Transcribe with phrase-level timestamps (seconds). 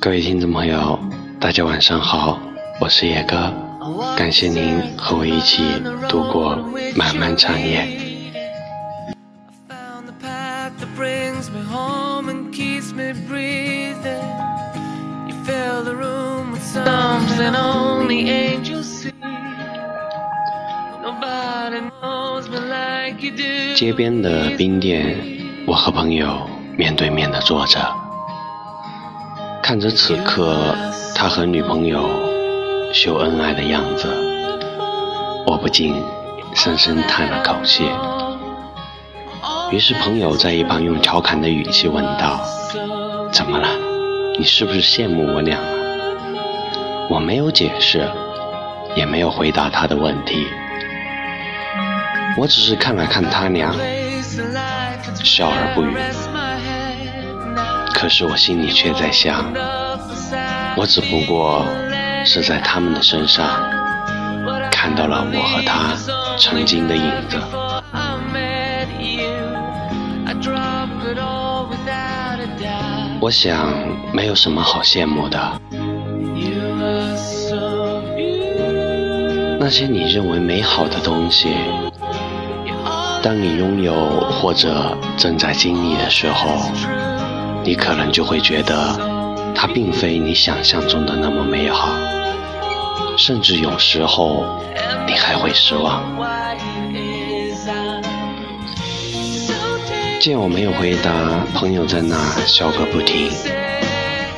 [0.00, 0.96] 各位听众朋友，
[1.40, 2.38] 大家晚上好，
[2.80, 3.52] 我是野哥，
[4.16, 6.56] 感谢您和我一起度过
[6.94, 7.84] 漫漫长夜。
[23.74, 25.16] 街边的冰店，
[25.66, 27.80] 我和朋友面对面的坐着，
[29.68, 30.74] 看着此刻
[31.14, 32.08] 他和女朋友
[32.90, 34.08] 秀恩爱的样子，
[35.46, 36.02] 我不禁
[36.54, 37.84] 深深叹了口气。
[39.70, 42.40] 于是朋友在一旁用调侃的语气问道
[43.30, 43.68] ：“怎么了？
[44.38, 45.58] 你是不是羡慕我俩？”
[47.10, 48.10] 我没有解释，
[48.96, 50.46] 也没有回答他的问题。
[52.38, 53.74] 我只是看了看他俩，
[55.22, 56.37] 笑而不语。
[58.00, 59.52] 可是我心里却在想，
[60.76, 61.66] 我只不过
[62.24, 63.44] 是在他们的身上
[64.70, 65.96] 看到了我和他
[66.38, 67.36] 曾经的影子。
[73.20, 73.74] 我想，
[74.12, 75.60] 没有什么好羡慕的。
[79.58, 81.56] 那些你认为美好的东西。
[83.20, 86.70] 当你拥有或者正在经历的时候，
[87.68, 88.98] 你可能就会觉得
[89.54, 91.94] 它并非你想象中的那么美好，
[93.18, 94.58] 甚至有时候
[95.06, 96.02] 你还会失望。
[100.18, 101.12] 见我没有回答，
[101.52, 103.30] 朋友在那笑个不停，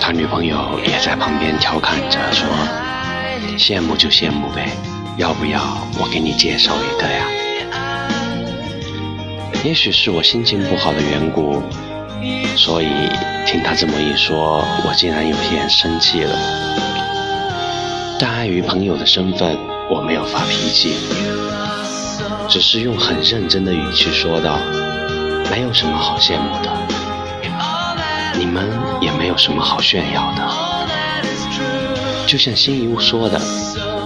[0.00, 2.48] 他女朋友也在旁边调侃着说
[3.60, 4.70] ：“羡慕就羡慕呗，
[5.18, 5.60] 要不要
[6.00, 7.26] 我给你介绍一个呀？”
[9.62, 11.62] 也许是我心情不好的缘故，
[12.56, 12.88] 所以
[13.46, 16.36] 听他这么一说，我竟然有些生气了。
[18.18, 19.56] 但碍于朋友的身份，
[19.90, 20.96] 我没有发脾气，
[22.48, 24.58] 只是用很认真的语气说道
[25.50, 26.70] ：“没有什么好羡慕的，
[28.38, 28.68] 你们
[29.00, 30.42] 也没有什么好炫耀的。
[32.26, 33.40] 就像新一物说的，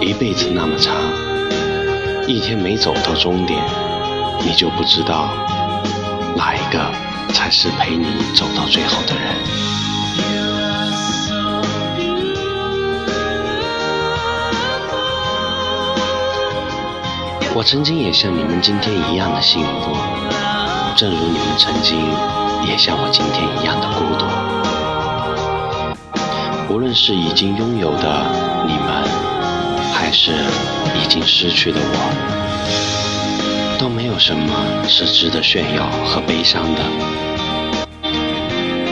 [0.00, 0.94] 一辈子那么长，
[2.26, 3.58] 一天没走到终点。”
[4.44, 5.28] 你就不知道
[6.36, 6.92] 哪一个
[7.32, 9.34] 才是陪你走到最后的人。
[17.54, 19.94] 我曾经也像你们今天一样的幸福，
[20.96, 22.00] 正如你们曾经
[22.66, 24.24] 也像我今天一样的孤独。
[26.72, 28.26] 无论是已经拥有的
[28.66, 29.04] 你们，
[29.92, 30.32] 还是
[30.94, 33.01] 已经失去的我。
[33.82, 36.80] 都没有什么是值得炫耀和悲伤的。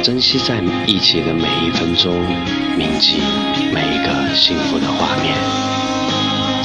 [0.02, 2.12] 珍惜在一起的每一分钟，
[2.76, 3.20] 铭记
[3.72, 5.32] 每一个幸福的画面，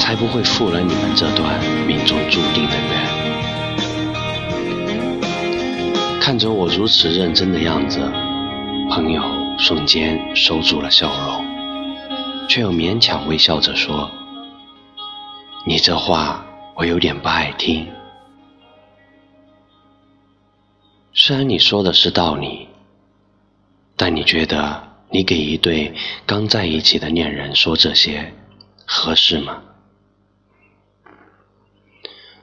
[0.00, 2.90] 才不会负了你们这段命中注定的缘。
[6.20, 8.00] 看着我如此认真的样子，
[8.90, 9.22] 朋友
[9.56, 11.46] 瞬间收住了笑容，
[12.48, 14.10] 却又勉强微笑着说
[15.64, 16.44] ：“你这话
[16.74, 17.86] 我有点不爱听。”
[21.26, 22.68] 虽然你说的是道理，
[23.96, 25.92] 但你觉得你给一对
[26.24, 28.32] 刚在一起的恋人说这些
[28.86, 29.60] 合适吗？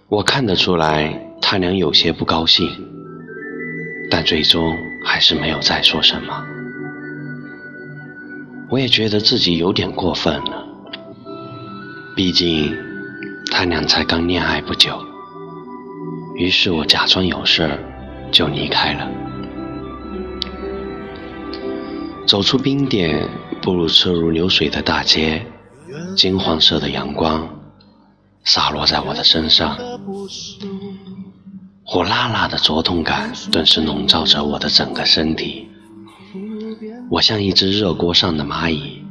[0.09, 2.69] 我看得出来，他俩有些不高兴，
[4.11, 6.45] 但最终还是没有再说什么。
[8.69, 10.67] 我也觉得自己有点过分了，
[12.17, 12.77] 毕竟
[13.49, 15.01] 他俩才刚恋爱不久。
[16.35, 17.79] 于是我假装有事儿。
[18.33, 19.09] 就离开了。
[22.25, 23.29] 走出冰点，
[23.61, 25.45] 步入车如流水的大街，
[26.17, 27.47] 金黄色的阳光
[28.43, 29.77] 洒落在我的身上，
[31.85, 35.69] 火辣辣的灼痛感顿时笼罩着我的整个身体。
[37.11, 39.03] 我像一只热锅上的蚂蚁，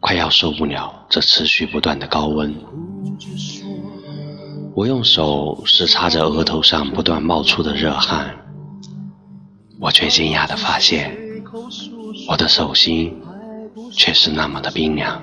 [0.00, 2.54] 快要受不了这持续不断的高温。
[4.74, 8.36] 我用手拭擦着额头上不断冒出的热汗。
[9.80, 11.16] 我却惊讶地发现，
[12.28, 13.18] 我的手心
[13.92, 15.22] 却是那么的冰凉。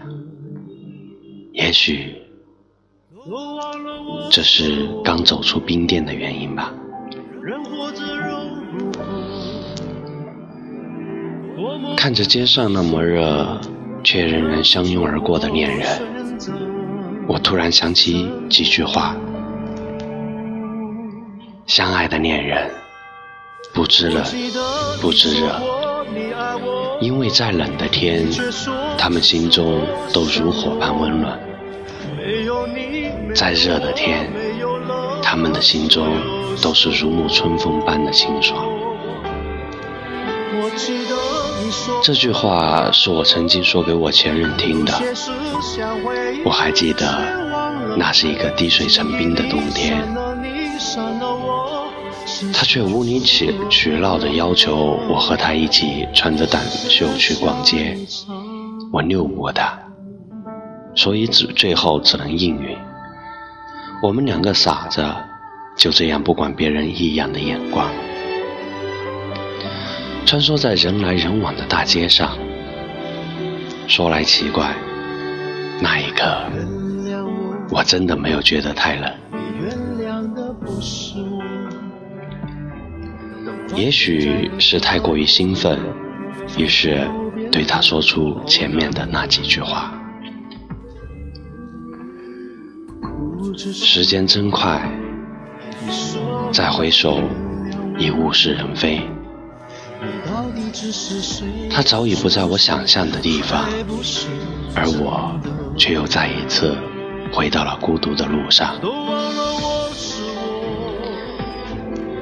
[1.54, 2.15] 也许
[4.31, 6.74] 这是刚走出冰店的原因吧。
[11.95, 13.62] 看着街上那么热，
[14.03, 15.88] 却仍然相拥而过的恋人，
[17.27, 19.15] 我突然想起几句话：
[21.68, 22.69] 相爱的恋人。
[23.74, 24.24] 不知冷，
[25.01, 25.62] 不知热，
[27.00, 28.27] 因为再冷的天，
[28.98, 29.81] 他们心中
[30.13, 31.38] 都如火般温暖；
[33.36, 34.31] 再热的天，
[35.21, 36.07] 他们的心中
[36.62, 38.65] 都是如沐春风般的清爽。
[42.03, 44.94] 这句话是我曾经说给我前任听的，
[46.45, 47.06] 我还记得，
[47.98, 50.07] 那是一个滴水成冰的冬天，
[52.54, 57.98] 他却无理取取闹的要求我和他一起穿着短袖去逛街，
[58.92, 59.78] 我拗不过他，
[60.95, 62.78] 所以只最后只能应允。
[64.01, 65.04] 我们两个傻子，
[65.75, 67.89] 就这样不管别人异样的眼光。
[70.25, 72.38] 穿梭在人来人往的大街上，
[73.88, 74.75] 说来奇怪，
[75.81, 76.24] 那一刻
[77.72, 79.12] 我真的没有觉得太冷。
[83.75, 85.79] 也许是太过于兴奋，
[86.57, 87.07] 于是
[87.51, 89.93] 对他说出前面的那几句话。
[93.57, 94.81] 时间真快，
[96.51, 97.21] 再回首，
[97.97, 99.01] 已物是人非。
[101.69, 103.65] 他早已不在我想象的地方，
[104.75, 105.39] 而我
[105.77, 106.77] 却又再一次
[107.33, 108.79] 回到了孤独的路上。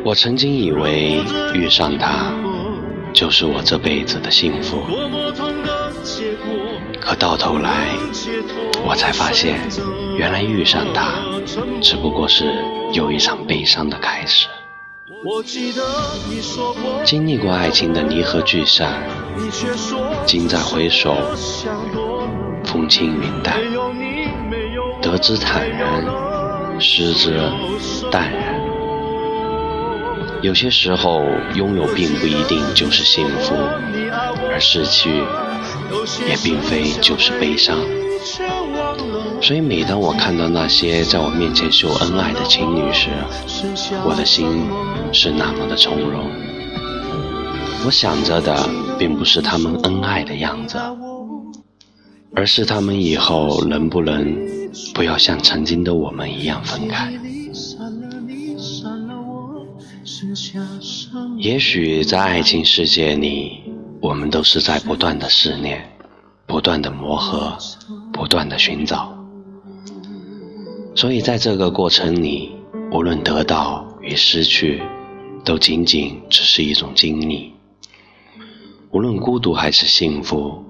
[0.05, 1.19] 我曾经以为
[1.55, 2.31] 遇上他
[3.11, 4.83] 就是我这辈子的幸福，
[7.01, 7.87] 可到头来
[8.85, 9.59] 我才发现，
[10.15, 11.15] 原来遇上他
[11.81, 12.45] 只不过是
[12.93, 14.47] 有一场悲伤的开始。
[17.03, 19.01] 经历过爱情的离合聚散，
[20.23, 21.15] 今再回首，
[22.63, 23.59] 风轻云淡，
[25.01, 26.05] 得之坦然，
[26.79, 27.39] 失之
[28.11, 28.54] 淡然。
[30.45, 31.23] 有些时候，
[31.55, 33.55] 拥有并不一定就是幸福，
[34.47, 35.09] 而失去
[36.29, 37.75] 也并非就是悲伤。
[39.41, 43.09] 所以，每当我看到那些在我面前秀恩爱的情侣时，
[44.05, 44.69] 我的心
[45.11, 46.29] 是那么的从容。
[47.83, 48.69] 我想着的
[48.99, 50.77] 并不是他们恩爱的样子，
[52.35, 54.37] 而是他们以后能不能
[54.93, 57.11] 不要像曾经的我们一样分开。
[61.37, 63.63] 也许在爱情世界里，
[64.01, 65.97] 我们都是在不断的试炼，
[66.45, 67.57] 不断的磨合，
[68.13, 69.17] 不断的寻找。
[70.95, 72.51] 所以在这个过程里，
[72.91, 74.81] 无论得到与失去，
[75.43, 77.51] 都仅仅只是一种经历；
[78.91, 80.63] 无论孤独还是幸福，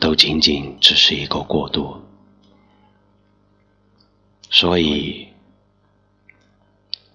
[0.00, 1.94] 都仅仅只是一个过渡。
[4.50, 5.26] 所以，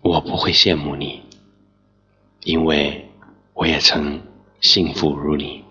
[0.01, 1.08] 我不会羡慕你。
[2.43, 3.09] 因为
[3.53, 4.19] 我也曾
[4.61, 5.63] 幸福如你，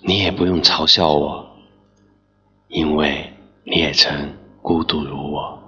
[0.00, 1.46] 你也不用嘲笑我，
[2.68, 3.30] 因为
[3.64, 5.62] 你也曾孤独如我。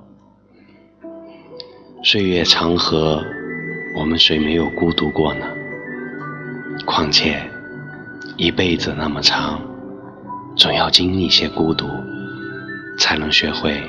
[2.02, 3.22] 岁月长河，
[3.96, 5.46] 我们谁没有孤独过呢？
[6.86, 7.42] 况且
[8.38, 9.60] 一辈子那么长，
[10.56, 11.86] 总要经历些孤独，
[12.98, 13.82] 才能学会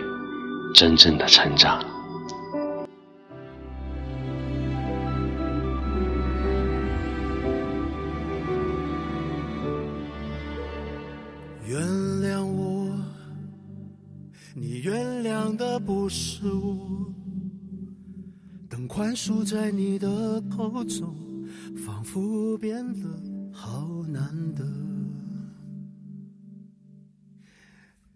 [0.74, 1.80] 真正的成长。
[16.10, 17.06] 是我，
[18.68, 21.14] 等宽恕在你的口中，
[21.86, 23.08] 仿佛变得
[23.54, 24.66] 好难得。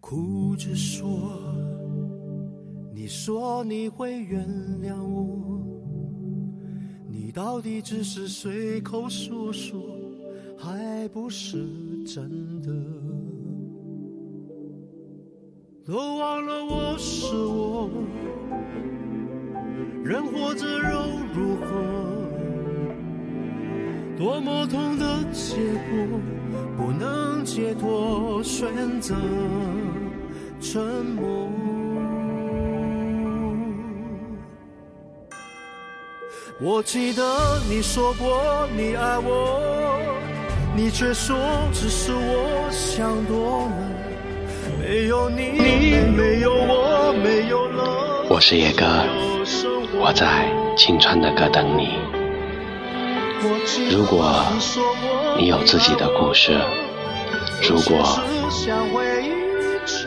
[0.00, 1.40] 哭着说，
[2.92, 4.44] 你说你会原
[4.82, 5.60] 谅我，
[7.08, 9.80] 你到底只是随口说说，
[10.58, 11.66] 还不是
[12.04, 12.70] 真的。
[15.86, 17.90] 都忘了我是我，
[20.02, 20.80] 人活着又
[21.34, 21.66] 如何？
[24.16, 26.18] 多么痛的结果，
[26.78, 29.14] 不能解脱，选择
[30.58, 31.50] 沉默。
[36.62, 39.60] 我记得你说过你爱我，
[40.74, 41.36] 你却说
[41.74, 43.83] 只是我想多了。
[44.94, 45.50] 没有你，
[46.16, 48.26] 没有我，没有了。
[48.30, 48.86] 我是野哥，
[49.98, 51.98] 我在青川的歌等你。
[53.90, 54.40] 如果
[55.36, 56.56] 你有自己的故事，
[57.68, 58.20] 如果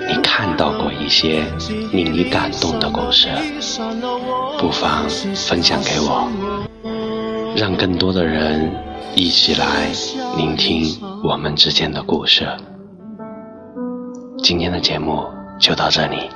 [0.08, 1.44] 你看到过一些
[1.92, 3.28] 令你感动的故事，
[4.58, 5.04] 不妨
[5.36, 6.32] 分享给我。
[7.58, 8.72] 让更多的人
[9.16, 9.90] 一起来
[10.38, 12.48] 聆听我们之间的故事。
[14.48, 16.30] 今天的节目就到这里，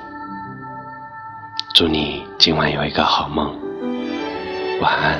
[1.74, 3.58] 祝你今晚有一个好梦，
[4.82, 5.18] 晚安。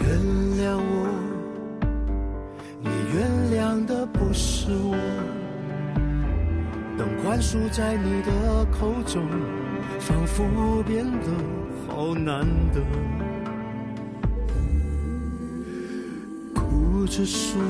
[0.00, 0.18] 原
[0.58, 1.06] 谅我，
[2.80, 4.96] 你原谅的不是我。
[6.98, 9.22] 等宽恕在你的口中，
[10.00, 11.28] 仿佛变得
[11.86, 12.80] 好难得。
[17.06, 17.62] 哭着说，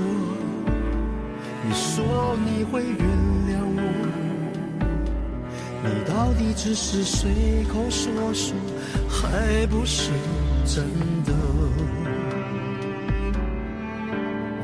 [1.62, 2.98] 你说你会原
[3.46, 3.82] 谅我，
[5.84, 8.56] 你到底只是随口说说，
[9.10, 10.10] 还不是
[10.64, 10.86] 真
[11.22, 11.34] 的？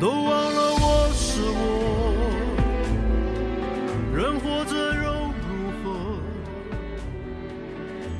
[0.00, 1.60] 都忘了我是我，
[4.16, 4.74] 人活着
[5.04, 5.12] 又
[5.44, 5.50] 如
[5.84, 5.84] 何？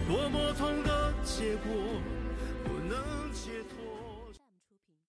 [0.07, 1.73] 多么痛的结果，
[2.63, 2.93] 不能
[3.33, 3.82] 解脱。